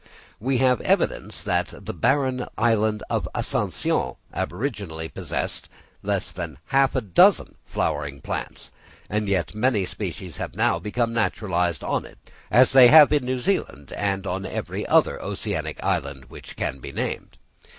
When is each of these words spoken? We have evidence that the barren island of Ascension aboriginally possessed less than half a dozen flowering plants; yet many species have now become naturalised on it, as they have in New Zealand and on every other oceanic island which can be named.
We 0.39 0.57
have 0.57 0.81
evidence 0.81 1.43
that 1.43 1.85
the 1.85 1.93
barren 1.93 2.47
island 2.57 3.03
of 3.07 3.29
Ascension 3.35 4.15
aboriginally 4.33 5.09
possessed 5.13 5.69
less 6.01 6.31
than 6.31 6.57
half 6.69 6.95
a 6.95 7.01
dozen 7.01 7.53
flowering 7.65 8.19
plants; 8.19 8.71
yet 9.11 9.53
many 9.53 9.85
species 9.85 10.37
have 10.37 10.55
now 10.55 10.79
become 10.79 11.13
naturalised 11.13 11.83
on 11.83 12.07
it, 12.07 12.17
as 12.49 12.71
they 12.71 12.87
have 12.87 13.13
in 13.13 13.23
New 13.25 13.37
Zealand 13.37 13.91
and 13.91 14.25
on 14.25 14.43
every 14.43 14.87
other 14.87 15.21
oceanic 15.21 15.83
island 15.83 16.25
which 16.31 16.55
can 16.55 16.79
be 16.79 16.91
named. 16.91 17.37